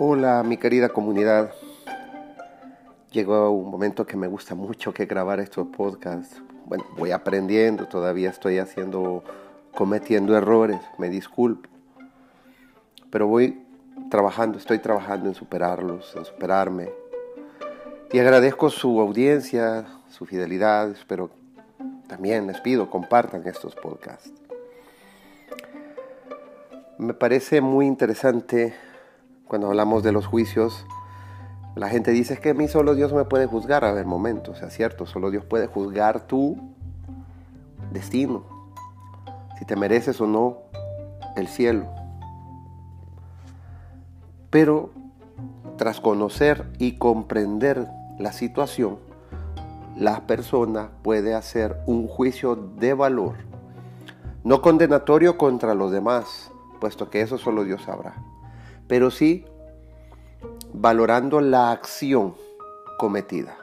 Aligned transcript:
Hola 0.00 0.44
mi 0.44 0.58
querida 0.58 0.90
comunidad. 0.90 1.50
Llegó 3.10 3.50
un 3.50 3.68
momento 3.68 4.06
que 4.06 4.16
me 4.16 4.28
gusta 4.28 4.54
mucho 4.54 4.94
que 4.94 5.06
grabar 5.06 5.40
estos 5.40 5.66
podcasts. 5.76 6.40
Bueno, 6.66 6.84
voy 6.96 7.10
aprendiendo, 7.10 7.88
todavía 7.88 8.30
estoy 8.30 8.58
haciendo, 8.58 9.24
cometiendo 9.74 10.36
errores, 10.36 10.78
me 10.98 11.08
disculpo. 11.10 11.68
Pero 13.10 13.26
voy 13.26 13.60
trabajando, 14.08 14.58
estoy 14.58 14.78
trabajando 14.78 15.30
en 15.30 15.34
superarlos, 15.34 16.14
en 16.14 16.24
superarme. 16.24 16.90
Y 18.12 18.20
agradezco 18.20 18.70
su 18.70 19.00
audiencia, 19.00 19.84
su 20.10 20.26
fidelidad, 20.26 20.94
pero 21.08 21.28
también 22.06 22.46
les 22.46 22.60
pido 22.60 22.88
compartan 22.88 23.44
estos 23.48 23.74
podcasts. 23.74 24.32
Me 26.98 27.14
parece 27.14 27.60
muy 27.60 27.86
interesante 27.86 28.74
cuando 29.48 29.68
hablamos 29.68 30.02
de 30.02 30.12
los 30.12 30.26
juicios, 30.26 30.86
la 31.74 31.88
gente 31.88 32.10
dice 32.10 32.36
que 32.36 32.50
a 32.50 32.54
mí 32.54 32.68
solo 32.68 32.94
Dios 32.94 33.12
me 33.14 33.24
puede 33.24 33.46
juzgar. 33.46 33.84
A 33.84 33.92
ver, 33.92 34.04
momento, 34.04 34.52
o 34.52 34.54
sea, 34.54 34.68
cierto, 34.68 35.06
solo 35.06 35.30
Dios 35.30 35.44
puede 35.44 35.66
juzgar 35.66 36.26
tu 36.26 36.56
destino, 37.90 38.44
si 39.58 39.64
te 39.64 39.74
mereces 39.74 40.20
o 40.20 40.26
no 40.26 40.58
el 41.34 41.48
cielo. 41.48 41.86
Pero 44.50 44.90
tras 45.76 46.00
conocer 46.00 46.70
y 46.78 46.98
comprender 46.98 47.88
la 48.18 48.32
situación, 48.32 48.98
la 49.96 50.26
persona 50.26 50.90
puede 51.02 51.34
hacer 51.34 51.80
un 51.86 52.06
juicio 52.06 52.54
de 52.54 52.92
valor, 52.92 53.36
no 54.44 54.60
condenatorio 54.60 55.38
contra 55.38 55.74
los 55.74 55.90
demás, 55.90 56.50
puesto 56.80 57.08
que 57.08 57.22
eso 57.22 57.38
solo 57.38 57.64
Dios 57.64 57.82
sabrá 57.82 58.14
pero 58.88 59.10
sí 59.10 59.44
valorando 60.72 61.40
la 61.40 61.70
acción 61.70 62.34
cometida. 62.98 63.56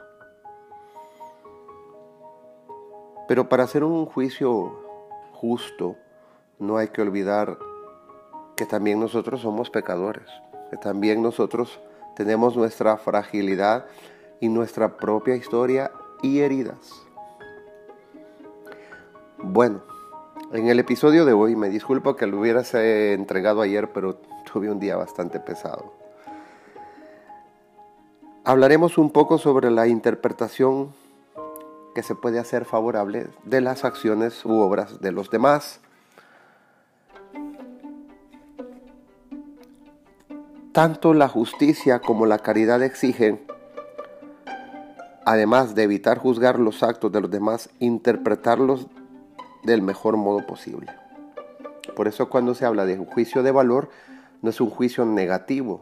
Pero 3.27 3.49
para 3.49 3.63
hacer 3.63 3.83
un 3.83 4.05
juicio 4.05 4.79
justo, 5.33 5.95
no 6.59 6.77
hay 6.77 6.89
que 6.89 7.01
olvidar 7.01 7.57
que 8.55 8.65
también 8.65 8.99
nosotros 8.99 9.41
somos 9.41 9.69
pecadores, 9.69 10.27
que 10.69 10.77
también 10.77 11.21
nosotros 11.21 11.79
tenemos 12.15 12.55
nuestra 12.55 12.97
fragilidad 12.97 13.85
y 14.39 14.47
nuestra 14.47 14.97
propia 14.97 15.35
historia 15.35 15.91
y 16.21 16.39
heridas. 16.39 17.05
Bueno, 19.37 19.81
en 20.53 20.67
el 20.67 20.79
episodio 20.79 21.25
de 21.25 21.33
hoy, 21.33 21.55
me 21.55 21.69
disculpo 21.69 22.15
que 22.15 22.27
lo 22.27 22.39
hubieras 22.39 22.73
entregado 22.73 23.61
ayer, 23.61 23.91
pero 23.91 24.19
tuve 24.55 24.71
un 24.71 24.79
día 24.79 24.95
bastante 24.95 25.41
pesado. 25.41 25.91
Hablaremos 28.45 28.97
un 28.97 29.11
poco 29.11 29.37
sobre 29.37 29.69
la 29.69 29.85
interpretación 29.87 30.93
que 31.93 32.03
se 32.03 32.15
puede 32.15 32.39
hacer 32.39 32.63
favorable 32.63 33.27
de 33.43 33.59
las 33.59 33.83
acciones 33.83 34.45
u 34.45 34.53
obras 34.59 35.01
de 35.01 35.11
los 35.11 35.29
demás. 35.29 35.81
Tanto 40.71 41.13
la 41.13 41.27
justicia 41.27 41.99
como 41.99 42.25
la 42.25 42.39
caridad 42.39 42.81
exigen, 42.81 43.45
además 45.25 45.75
de 45.75 45.83
evitar 45.83 46.17
juzgar 46.17 46.59
los 46.59 46.81
actos 46.81 47.11
de 47.11 47.19
los 47.19 47.29
demás, 47.29 47.69
interpretarlos 47.79 48.87
del 49.63 49.81
mejor 49.81 50.15
modo 50.15 50.45
posible. 50.45 50.93
Por 51.93 52.07
eso 52.07 52.29
cuando 52.29 52.55
se 52.55 52.65
habla 52.65 52.85
de 52.85 52.95
juicio 52.95 53.43
de 53.43 53.51
valor, 53.51 53.89
no 54.45 54.51
es 54.51 54.61
un 54.61 54.69
juicio 54.69 55.05
negativo, 55.05 55.81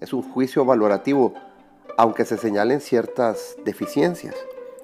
es 0.00 0.12
un 0.12 0.22
juicio 0.22 0.64
valorativo, 0.64 1.34
aunque 1.98 2.24
se 2.24 2.38
señalen 2.38 2.80
ciertas 2.80 3.56
deficiencias, 3.64 4.36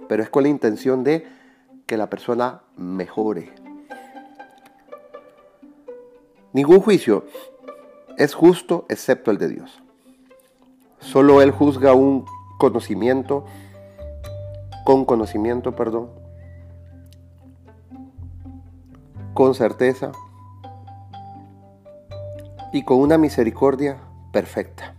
pero 0.08 0.24
es 0.24 0.28
con 0.28 0.42
la 0.42 0.48
intención 0.48 1.04
de 1.04 1.24
que 1.86 1.96
la 1.96 2.10
persona 2.10 2.62
mejore. 2.76 3.52
Ningún 6.52 6.80
juicio 6.80 7.24
es 8.18 8.34
justo 8.34 8.86
excepto 8.88 9.30
el 9.30 9.38
de 9.38 9.50
Dios. 9.50 9.80
Solo 10.98 11.42
Él 11.42 11.52
juzga 11.52 11.94
un 11.94 12.24
conocimiento, 12.58 13.44
con 14.84 15.04
conocimiento, 15.04 15.76
perdón, 15.76 16.10
con 19.32 19.54
certeza 19.54 20.10
y 22.72 22.84
con 22.84 22.98
una 22.98 23.18
misericordia 23.18 23.98
perfecta. 24.32 24.94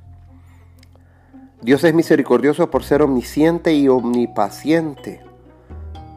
Dios 1.61 1.84
es 1.84 1.94
misericordioso 1.94 2.69
por 2.69 2.84
ser 2.84 3.01
omnisciente 3.01 3.73
y 3.73 3.88
omnipaciente. 3.88 5.22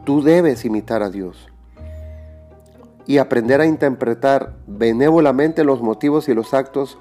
Tú 0.05 0.21
debes 0.21 0.65
imitar 0.65 1.03
a 1.03 1.09
Dios 1.09 1.49
y 3.05 3.19
aprender 3.19 3.61
a 3.61 3.65
interpretar 3.65 4.57
benévolamente 4.67 5.63
los 5.63 5.81
motivos 5.81 6.27
y 6.27 6.33
los 6.33 6.53
actos 6.53 6.97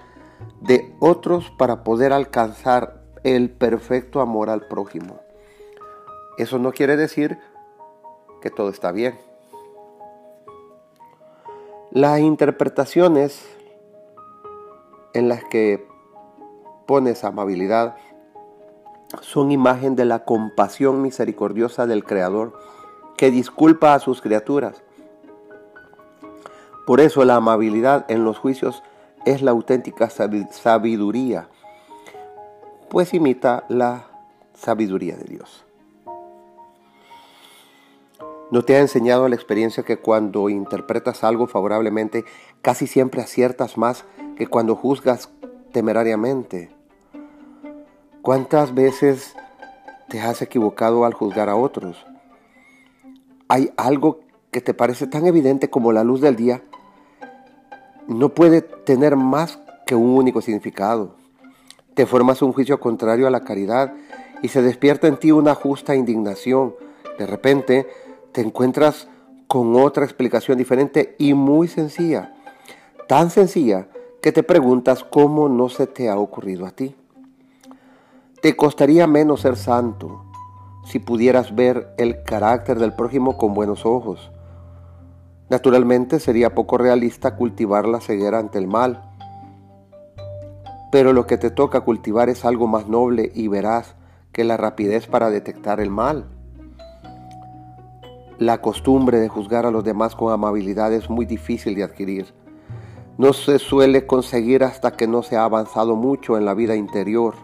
de 0.61 0.95
otros 1.01 1.53
para 1.59 1.83
poder 1.83 2.13
alcanzar 2.13 3.03
el 3.25 3.51
perfecto 3.51 4.21
amor 4.21 4.49
al 4.49 4.69
prójimo. 4.69 5.21
Eso 6.39 6.59
no 6.59 6.73
quiere 6.73 6.97
decir 6.97 7.39
que 8.41 8.51
todo 8.51 8.69
está 8.69 8.93
bien. 8.93 9.19
Las 11.91 12.21
interpretaciones 12.21 13.56
en 15.17 15.31
las 15.31 15.43
que 15.45 15.89
pones 16.87 17.25
amabilidad 17.25 17.97
son 19.23 19.51
imagen 19.51 19.97
de 19.97 20.05
la 20.05 20.25
compasión 20.25 21.01
misericordiosa 21.01 21.87
del 21.87 22.05
Creador 22.05 22.53
que 23.17 23.31
disculpa 23.31 23.95
a 23.95 23.99
sus 23.99 24.21
criaturas. 24.21 24.83
Por 26.87 27.01
eso 27.01 27.25
la 27.25 27.37
amabilidad 27.37 28.05
en 28.09 28.25
los 28.25 28.39
juicios 28.39 28.83
es 29.25 29.41
la 29.41 29.53
auténtica 29.53 30.11
sabiduría, 30.11 31.49
pues 32.91 33.15
imita 33.15 33.65
la 33.69 34.05
sabiduría 34.53 35.17
de 35.17 35.25
Dios. 35.25 35.65
¿No 38.51 38.63
te 38.63 38.77
ha 38.77 38.81
enseñado 38.81 39.29
la 39.29 39.35
experiencia 39.35 39.83
que 39.83 39.97
cuando 39.97 40.51
interpretas 40.51 41.25
algo 41.25 41.47
favorablemente, 41.47 42.25
casi 42.61 42.87
siempre 42.87 43.23
aciertas 43.23 43.79
más 43.79 44.05
que 44.37 44.47
cuando 44.47 44.77
juzgas 44.77 45.31
temerariamente? 45.73 46.71
¿Cuántas 48.23 48.75
veces 48.75 49.35
te 50.09 50.21
has 50.21 50.43
equivocado 50.43 51.05
al 51.05 51.15
juzgar 51.15 51.49
a 51.49 51.57
otros? 51.57 52.07
Hay 53.49 53.73
algo 53.77 54.21
que 54.51 54.61
te 54.61 54.75
parece 54.75 55.07
tan 55.07 55.27
evidente 55.27 55.71
como 55.71 55.93
la 55.93 56.05
luz 56.05 56.21
del 56.21 56.37
día, 56.37 56.63
no 58.07 58.31
puede 58.31 58.63
tener 58.63 59.17
más 59.17 59.59
que 59.85 59.95
un 59.95 60.11
único 60.11 60.41
significado. 60.41 61.17
Te 61.95 62.07
formas 62.07 62.43
un 62.43 62.53
juicio 62.53 62.79
contrario 62.79 63.27
a 63.27 63.31
la 63.31 63.41
caridad 63.41 63.95
y 64.43 64.49
se 64.49 64.63
despierta 64.63 65.09
en 65.09 65.17
ti 65.17 65.33
una 65.33 65.55
justa 65.55 65.95
indignación. 65.95 66.75
De 67.19 67.27
repente, 67.27 67.89
te 68.33 68.43
encuentras 68.43 69.09
con 69.47 69.77
otra 69.77 70.05
explicación 70.05 70.59
diferente 70.59 71.17
y 71.19 71.35
muy 71.35 71.69
sencilla. 71.69 72.35
Tan 73.09 73.31
sencilla 73.31 73.89
que 74.23 74.33
te 74.33 74.43
preguntas 74.43 75.05
cómo 75.05 75.49
no 75.49 75.69
se 75.69 75.87
te 75.87 76.09
ha 76.09 76.19
ocurrido 76.19 76.67
a 76.67 76.71
ti. 76.71 76.97
Te 78.43 78.57
costaría 78.57 79.07
menos 79.07 79.41
ser 79.41 79.57
santo 79.57 80.25
si 80.85 80.99
pudieras 80.99 81.55
ver 81.55 81.95
el 81.99 82.23
carácter 82.23 82.79
del 82.79 82.93
prójimo 82.93 83.37
con 83.37 83.55
buenos 83.55 83.85
ojos. 83.85 84.31
Naturalmente 85.49 86.21
sería 86.21 86.55
poco 86.55 86.79
realista 86.79 87.37
cultivar 87.37 87.87
la 87.87 88.01
ceguera 88.01 88.39
ante 88.39 88.59
el 88.59 88.67
mal. 88.67 89.03
Pero 90.93 91.13
lo 91.13 91.27
que 91.27 91.39
te 91.39 91.51
toca 91.51 91.81
cultivar 91.81 92.29
es 92.29 92.45
algo 92.45 92.67
más 92.67 92.89
noble 92.89 93.31
y 93.35 93.49
veraz 93.49 93.97
que 94.33 94.45
la 94.45 94.57
rapidez 94.57 95.07
para 95.07 95.31
detectar 95.31 95.81
el 95.81 95.91
mal. 95.91 96.27
La 98.39 98.61
costumbre 98.61 99.19
de 99.19 99.29
juzgar 99.29 99.67
a 99.67 99.71
los 99.71 99.83
demás 99.83 100.15
con 100.15 100.33
amabilidad 100.33 100.93
es 100.93 101.09
muy 101.09 101.27
difícil 101.27 101.75
de 101.75 101.85
adquirir. 101.85 102.35
No 103.19 103.33
se 103.33 103.59
suele 103.59 104.07
conseguir 104.07 104.63
hasta 104.63 104.93
que 104.93 105.07
no 105.07 105.23
se 105.23 105.37
ha 105.37 105.45
avanzado 105.45 105.97
mucho 105.97 106.37
en 106.37 106.45
la 106.45 106.55
vida 106.55 106.77
interior. 106.77 107.35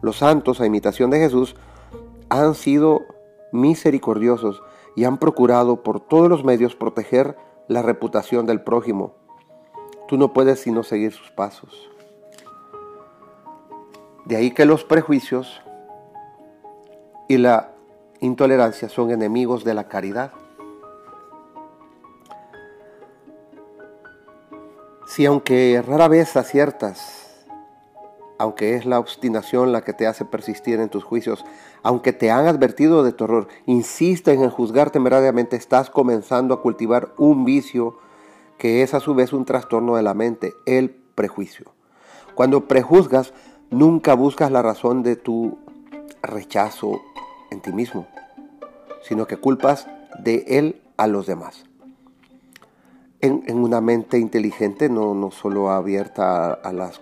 Los 0.00 0.18
santos, 0.18 0.60
a 0.60 0.66
imitación 0.66 1.10
de 1.10 1.18
Jesús, 1.18 1.54
han 2.28 2.54
sido 2.54 3.02
misericordiosos 3.52 4.62
y 4.96 5.04
han 5.04 5.18
procurado 5.18 5.82
por 5.82 6.00
todos 6.00 6.28
los 6.28 6.44
medios 6.44 6.74
proteger 6.74 7.36
la 7.68 7.82
reputación 7.82 8.46
del 8.46 8.62
prójimo. 8.62 9.14
Tú 10.08 10.18
no 10.18 10.32
puedes 10.32 10.60
sino 10.60 10.82
seguir 10.82 11.12
sus 11.12 11.30
pasos. 11.30 11.90
De 14.24 14.36
ahí 14.36 14.50
que 14.52 14.66
los 14.66 14.84
prejuicios 14.84 15.62
y 17.28 17.38
la 17.38 17.72
intolerancia 18.20 18.88
son 18.88 19.10
enemigos 19.10 19.64
de 19.64 19.74
la 19.74 19.88
caridad. 19.88 20.32
Si 25.14 25.26
aunque 25.26 25.84
rara 25.86 26.08
vez 26.08 26.38
aciertas 26.38 27.44
aunque 28.38 28.76
es 28.76 28.86
la 28.86 28.98
obstinación 28.98 29.70
la 29.70 29.82
que 29.82 29.92
te 29.92 30.06
hace 30.06 30.24
persistir 30.24 30.80
en 30.80 30.88
tus 30.88 31.04
juicios, 31.04 31.44
aunque 31.82 32.14
te 32.14 32.30
han 32.30 32.46
advertido 32.46 33.04
de 33.04 33.12
tu 33.12 33.24
error, 33.24 33.46
insisten 33.66 34.42
en 34.42 34.48
juzgar 34.48 34.90
temerariamente, 34.90 35.54
estás 35.54 35.90
comenzando 35.90 36.54
a 36.54 36.62
cultivar 36.62 37.12
un 37.18 37.44
vicio 37.44 37.98
que 38.56 38.82
es 38.82 38.94
a 38.94 39.00
su 39.00 39.14
vez 39.14 39.34
un 39.34 39.44
trastorno 39.44 39.96
de 39.96 40.02
la 40.02 40.14
mente, 40.14 40.54
el 40.64 40.88
prejuicio. 40.88 41.74
Cuando 42.34 42.66
prejuzgas, 42.66 43.34
nunca 43.70 44.14
buscas 44.14 44.50
la 44.50 44.62
razón 44.62 45.02
de 45.02 45.16
tu 45.16 45.58
rechazo 46.22 47.02
en 47.50 47.60
ti 47.60 47.70
mismo, 47.70 48.08
sino 49.02 49.26
que 49.26 49.36
culpas 49.36 49.86
de 50.20 50.46
él 50.48 50.80
a 50.96 51.06
los 51.06 51.26
demás. 51.26 51.66
En, 53.22 53.56
una 53.56 53.80
mente 53.80 54.18
inteligente, 54.18 54.88
no, 54.88 55.14
no 55.14 55.30
solo 55.30 55.70
abierta 55.70 56.52
a, 56.52 56.72
las 56.72 57.00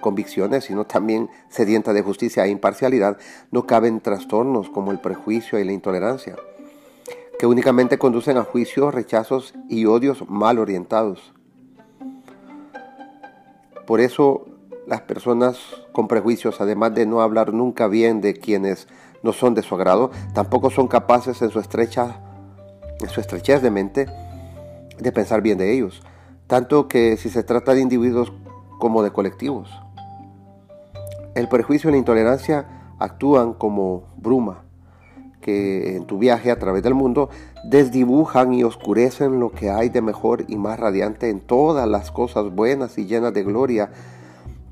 convicciones, 0.00 0.64
sino 0.64 0.84
también 0.84 1.30
sedienta 1.48 1.92
de 1.92 2.02
justicia 2.02 2.44
e 2.44 2.50
imparcialidad, 2.50 3.18
no 3.52 3.66
caben 3.66 4.00
trastornos 4.00 4.68
como 4.68 4.90
el 4.90 4.98
prejuicio 4.98 5.60
y 5.60 5.64
la 5.64 5.70
intolerancia, 5.70 6.34
que 7.38 7.46
únicamente 7.46 7.98
conducen 7.98 8.36
a 8.36 8.42
juicios, 8.42 8.92
rechazos 8.92 9.54
y 9.68 9.86
odios 9.86 10.28
mal 10.28 10.58
orientados. 10.58 11.32
Por 13.86 14.00
eso 14.00 14.46
las 14.88 15.02
personas 15.02 15.58
con 15.92 16.08
prejuicios, 16.08 16.60
además 16.60 16.94
de 16.96 17.06
no 17.06 17.20
hablar 17.20 17.52
nunca 17.52 17.86
bien 17.86 18.20
de 18.20 18.34
quienes 18.34 18.88
no 19.22 19.32
son 19.32 19.54
de 19.54 19.62
su 19.62 19.76
agrado, 19.76 20.10
tampoco 20.34 20.70
son 20.70 20.88
capaces 20.88 21.40
en 21.42 21.50
su 21.50 21.60
estrecha 21.60 22.20
en 23.00 23.08
su 23.08 23.20
estrechez 23.20 23.62
de 23.62 23.70
mente 23.70 24.06
de 25.02 25.12
pensar 25.12 25.42
bien 25.42 25.58
de 25.58 25.72
ellos, 25.72 26.02
tanto 26.46 26.88
que 26.88 27.16
si 27.16 27.30
se 27.30 27.42
trata 27.42 27.74
de 27.74 27.80
individuos 27.80 28.32
como 28.78 29.02
de 29.02 29.10
colectivos. 29.10 29.70
El 31.34 31.48
prejuicio 31.48 31.90
y 31.90 31.92
la 31.92 31.98
intolerancia 31.98 32.66
actúan 32.98 33.54
como 33.54 34.04
bruma 34.16 34.64
que 35.40 35.96
en 35.96 36.04
tu 36.04 36.18
viaje 36.18 36.50
a 36.50 36.58
través 36.58 36.82
del 36.82 36.94
mundo 36.94 37.30
desdibujan 37.64 38.52
y 38.52 38.64
oscurecen 38.64 39.40
lo 39.40 39.50
que 39.50 39.70
hay 39.70 39.88
de 39.88 40.02
mejor 40.02 40.44
y 40.48 40.56
más 40.56 40.78
radiante 40.78 41.30
en 41.30 41.40
todas 41.40 41.88
las 41.88 42.10
cosas 42.10 42.50
buenas 42.54 42.98
y 42.98 43.06
llenas 43.06 43.32
de 43.32 43.42
gloria 43.42 43.90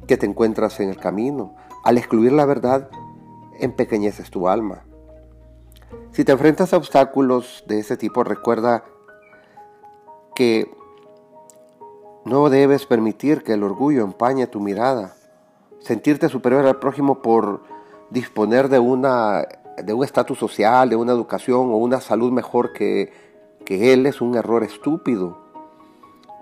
que 0.06 0.16
te 0.16 0.26
encuentras 0.26 0.80
en 0.80 0.90
el 0.90 0.96
camino. 0.96 1.54
Al 1.84 1.98
excluir 1.98 2.32
la 2.32 2.44
verdad, 2.44 2.88
empequeñeces 3.60 4.30
tu 4.30 4.48
alma. 4.48 4.84
Si 6.12 6.24
te 6.24 6.32
enfrentas 6.32 6.72
a 6.72 6.76
obstáculos 6.76 7.64
de 7.66 7.78
ese 7.78 7.96
tipo, 7.96 8.24
recuerda 8.24 8.84
que 10.38 10.70
no 12.24 12.48
debes 12.48 12.86
permitir 12.86 13.42
que 13.42 13.54
el 13.54 13.64
orgullo 13.64 14.04
empañe 14.04 14.46
tu 14.46 14.60
mirada. 14.60 15.16
Sentirte 15.80 16.28
superior 16.28 16.64
al 16.64 16.78
prójimo 16.78 17.22
por 17.22 17.62
disponer 18.10 18.68
de, 18.68 18.78
una, 18.78 19.48
de 19.82 19.92
un 19.92 20.04
estatus 20.04 20.38
social, 20.38 20.90
de 20.90 20.94
una 20.94 21.10
educación 21.10 21.72
o 21.72 21.76
una 21.78 22.00
salud 22.00 22.30
mejor 22.30 22.72
que, 22.72 23.12
que 23.64 23.92
él 23.92 24.06
es 24.06 24.20
un 24.20 24.36
error 24.36 24.62
estúpido. 24.62 25.38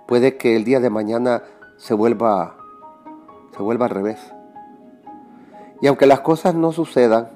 Puede 0.06 0.36
que 0.36 0.56
el 0.56 0.64
día 0.64 0.80
de 0.80 0.90
mañana 0.90 1.44
se 1.78 1.94
vuelva, 1.94 2.54
se 3.56 3.62
vuelva 3.62 3.86
al 3.86 3.92
revés. 3.92 4.20
Y 5.80 5.86
aunque 5.86 6.04
las 6.04 6.20
cosas 6.20 6.54
no 6.54 6.70
sucedan, 6.72 7.30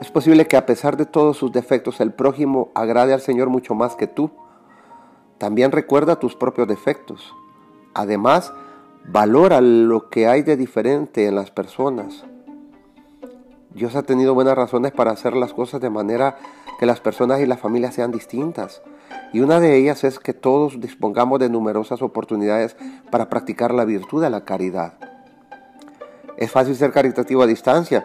es 0.00 0.12
posible 0.12 0.46
que 0.46 0.56
a 0.56 0.66
pesar 0.66 0.96
de 0.96 1.06
todos 1.06 1.36
sus 1.36 1.50
defectos 1.50 2.00
el 2.00 2.12
prójimo 2.12 2.70
agrade 2.76 3.12
al 3.12 3.20
Señor 3.20 3.48
mucho 3.48 3.74
más 3.74 3.96
que 3.96 4.06
tú. 4.06 4.30
También 5.40 5.72
recuerda 5.72 6.20
tus 6.20 6.36
propios 6.36 6.68
defectos. 6.68 7.34
Además, 7.94 8.52
valora 9.06 9.62
lo 9.62 10.10
que 10.10 10.26
hay 10.26 10.42
de 10.42 10.54
diferente 10.54 11.26
en 11.26 11.34
las 11.34 11.50
personas. 11.50 12.26
Dios 13.72 13.96
ha 13.96 14.02
tenido 14.02 14.34
buenas 14.34 14.54
razones 14.54 14.92
para 14.92 15.12
hacer 15.12 15.34
las 15.34 15.54
cosas 15.54 15.80
de 15.80 15.88
manera 15.88 16.36
que 16.78 16.84
las 16.84 17.00
personas 17.00 17.40
y 17.40 17.46
las 17.46 17.58
familias 17.58 17.94
sean 17.94 18.12
distintas. 18.12 18.82
Y 19.32 19.40
una 19.40 19.60
de 19.60 19.78
ellas 19.78 20.04
es 20.04 20.18
que 20.18 20.34
todos 20.34 20.78
dispongamos 20.78 21.40
de 21.40 21.48
numerosas 21.48 22.02
oportunidades 22.02 22.76
para 23.10 23.30
practicar 23.30 23.72
la 23.72 23.86
virtud 23.86 24.20
de 24.20 24.28
la 24.28 24.44
caridad. 24.44 24.98
Es 26.36 26.50
fácil 26.50 26.76
ser 26.76 26.92
caritativo 26.92 27.42
a 27.42 27.46
distancia, 27.46 28.04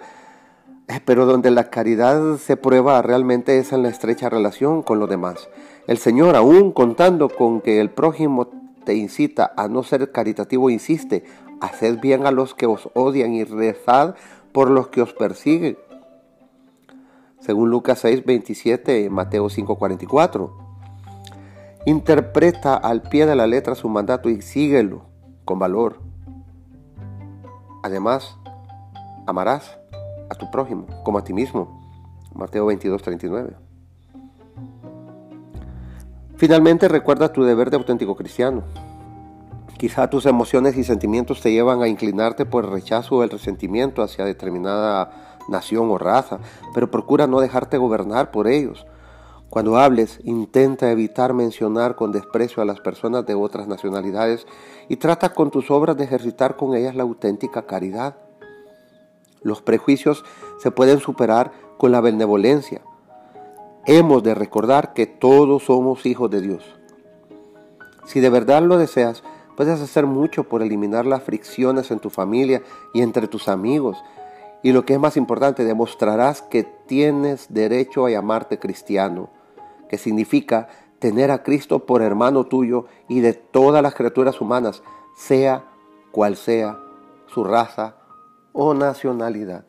pero 1.05 1.25
donde 1.25 1.51
la 1.51 1.69
caridad 1.69 2.37
se 2.37 2.57
prueba 2.57 3.01
realmente 3.01 3.57
es 3.57 3.73
en 3.73 3.83
la 3.83 3.89
estrecha 3.89 4.29
relación 4.29 4.83
con 4.83 4.99
los 4.99 5.09
demás. 5.09 5.49
El 5.87 5.97
Señor, 5.97 6.35
aún 6.35 6.71
contando 6.71 7.29
con 7.29 7.61
que 7.61 7.79
el 7.79 7.89
prójimo 7.89 8.49
te 8.85 8.95
incita 8.95 9.51
a 9.57 9.67
no 9.67 9.83
ser 9.83 10.11
caritativo, 10.11 10.69
insiste, 10.69 11.23
haced 11.59 11.99
bien 11.99 12.25
a 12.25 12.31
los 12.31 12.53
que 12.53 12.67
os 12.67 12.89
odian 12.93 13.33
y 13.33 13.43
rezad 13.43 14.15
por 14.51 14.69
los 14.69 14.89
que 14.89 15.01
os 15.01 15.13
persiguen. 15.13 15.77
Según 17.39 17.69
Lucas 17.69 17.99
6, 17.99 18.25
27, 18.25 19.09
Mateo 19.09 19.49
5, 19.49 19.77
44. 19.77 20.57
Interpreta 21.85 22.75
al 22.75 23.03
pie 23.03 23.25
de 23.25 23.35
la 23.35 23.45
letra 23.45 23.75
su 23.75 23.89
mandato 23.89 24.29
y 24.29 24.41
síguelo 24.41 25.05
con 25.45 25.59
valor. 25.59 25.99
Además, 27.83 28.39
amarás 29.27 29.77
a 30.29 30.35
tu 30.35 30.49
prójimo 30.51 30.85
como 31.03 31.17
a 31.17 31.23
ti 31.23 31.33
mismo. 31.33 31.81
Mateo 32.33 32.65
22, 32.65 33.01
39. 33.01 33.55
Finalmente 36.37 36.89
recuerda 36.89 37.31
tu 37.31 37.43
deber 37.43 37.69
de 37.69 37.77
auténtico 37.77 38.15
cristiano. 38.15 38.63
Quizá 39.77 40.09
tus 40.09 40.25
emociones 40.25 40.77
y 40.77 40.83
sentimientos 40.83 41.41
te 41.41 41.51
llevan 41.51 41.81
a 41.81 41.87
inclinarte 41.87 42.45
por 42.45 42.65
el 42.65 42.71
rechazo 42.71 43.17
o 43.17 43.23
el 43.23 43.29
resentimiento 43.29 44.03
hacia 44.03 44.25
determinada 44.25 45.37
nación 45.47 45.89
o 45.91 45.97
raza, 45.97 46.39
pero 46.73 46.91
procura 46.91 47.27
no 47.27 47.39
dejarte 47.39 47.77
gobernar 47.77 48.31
por 48.31 48.47
ellos. 48.47 48.85
Cuando 49.49 49.77
hables, 49.77 50.19
intenta 50.23 50.91
evitar 50.91 51.33
mencionar 51.33 51.95
con 51.95 52.11
desprecio 52.11 52.61
a 52.61 52.65
las 52.65 52.81
personas 52.81 53.25
de 53.25 53.35
otras 53.35 53.67
nacionalidades 53.67 54.45
y 54.89 54.97
trata 54.97 55.33
con 55.33 55.51
tus 55.51 55.71
obras 55.71 55.95
de 55.95 56.03
ejercitar 56.03 56.57
con 56.57 56.75
ellas 56.75 56.95
la 56.95 57.03
auténtica 57.03 57.65
caridad. 57.65 58.17
Los 59.45 59.61
prejuicios 59.61 60.25
se 60.57 60.71
pueden 60.71 60.99
superar 60.99 61.51
con 61.77 61.91
la 61.91 62.01
benevolencia. 62.01 62.81
Hemos 63.85 64.23
de 64.23 64.33
recordar 64.33 64.93
que 64.93 65.05
todos 65.05 65.65
somos 65.65 66.07
hijos 66.07 66.31
de 66.31 66.41
Dios. 66.41 66.63
Si 68.05 68.21
de 68.21 68.31
verdad 68.31 68.63
lo 68.63 68.79
deseas, 68.79 69.23
puedes 69.55 69.79
hacer 69.79 70.07
mucho 70.07 70.45
por 70.45 70.63
eliminar 70.63 71.05
las 71.05 71.21
fricciones 71.21 71.91
en 71.91 71.99
tu 71.99 72.09
familia 72.09 72.63
y 72.91 73.03
entre 73.03 73.27
tus 73.27 73.47
amigos. 73.47 74.03
Y 74.63 74.71
lo 74.71 74.83
que 74.83 74.95
es 74.95 74.99
más 74.99 75.15
importante, 75.15 75.63
demostrarás 75.63 76.41
que 76.41 76.63
tienes 76.63 77.53
derecho 77.53 78.07
a 78.07 78.09
llamarte 78.09 78.57
cristiano, 78.57 79.29
que 79.87 79.99
significa 79.99 80.69
tener 80.97 81.29
a 81.29 81.43
Cristo 81.43 81.85
por 81.85 82.01
hermano 82.01 82.45
tuyo 82.45 82.87
y 83.07 83.19
de 83.19 83.33
todas 83.33 83.83
las 83.83 83.93
criaturas 83.93 84.41
humanas, 84.41 84.81
sea 85.15 85.65
cual 86.11 86.35
sea 86.35 86.79
su 87.27 87.43
raza, 87.43 87.97
o 88.55 88.73
nacionalidad. 88.73 89.65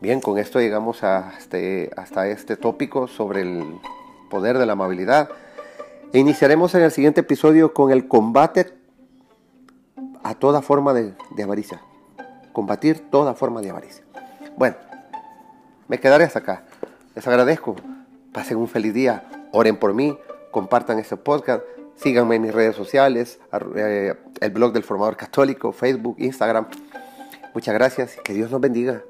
Bien, 0.00 0.20
con 0.20 0.38
esto 0.38 0.60
llegamos 0.60 1.04
a 1.04 1.32
este, 1.38 1.90
hasta 1.96 2.26
este 2.26 2.56
tópico 2.56 3.06
sobre 3.06 3.42
el 3.42 3.64
poder 4.28 4.58
de 4.58 4.66
la 4.66 4.72
amabilidad. 4.72 5.30
E 6.12 6.18
iniciaremos 6.18 6.74
en 6.74 6.82
el 6.82 6.90
siguiente 6.90 7.20
episodio 7.20 7.72
con 7.72 7.90
el 7.92 8.06
combate 8.08 8.74
a 10.24 10.34
toda 10.34 10.62
forma 10.62 10.92
de, 10.92 11.14
de 11.36 11.42
avaricia. 11.42 11.80
Combatir 12.52 13.08
toda 13.08 13.34
forma 13.34 13.62
de 13.62 13.70
avaricia. 13.70 14.04
Bueno, 14.56 14.76
me 15.88 15.98
quedaré 15.98 16.24
hasta 16.24 16.40
acá. 16.40 16.64
Les 17.14 17.26
agradezco. 17.26 17.76
Pasen 18.32 18.56
un 18.56 18.68
feliz 18.68 18.92
día. 18.92 19.24
Oren 19.52 19.76
por 19.76 19.94
mí. 19.94 20.18
Compartan 20.50 20.98
este 20.98 21.16
podcast. 21.16 21.62
Síganme 21.94 22.36
en 22.36 22.42
mis 22.42 22.52
redes 22.52 22.74
sociales. 22.74 23.38
Eh, 23.76 24.14
el 24.40 24.50
blog 24.50 24.72
del 24.72 24.82
formador 24.82 25.16
católico, 25.16 25.72
Facebook, 25.72 26.16
Instagram. 26.18 26.66
Muchas 27.54 27.72
gracias 27.72 28.16
que 28.24 28.34
Dios 28.34 28.50
nos 28.50 28.60
bendiga. 28.60 29.04